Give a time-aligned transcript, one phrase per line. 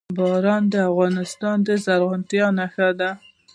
[0.17, 3.11] باران د افغانستان د زرغونتیا نښه ده.